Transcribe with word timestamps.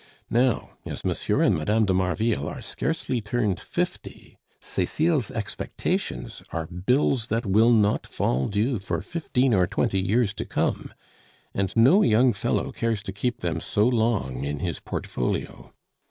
"Now, 0.31 0.71
as 0.83 1.05
M. 1.05 1.11
and 1.41 1.53
Mme. 1.59 1.85
de 1.85 1.93
Marville 1.93 2.47
are 2.47 2.59
scarcely 2.63 3.21
turned 3.21 3.59
fifty, 3.59 4.35
Cecile's 4.59 5.29
expectations 5.29 6.41
are 6.51 6.65
bills 6.65 7.27
that 7.27 7.45
will 7.45 7.69
not 7.69 8.07
fall 8.07 8.47
due 8.47 8.79
for 8.79 9.03
fifteen 9.03 9.53
or 9.53 9.67
twenty 9.67 9.99
years 10.01 10.33
to 10.33 10.45
come; 10.45 10.91
and 11.53 11.75
no 11.75 12.01
young 12.01 12.33
fellow 12.33 12.71
cares 12.71 13.03
to 13.03 13.11
keep 13.11 13.41
them 13.41 13.59
so 13.61 13.87
long 13.87 14.43
in 14.43 14.57
his 14.57 14.79
portfolio. 14.79 15.71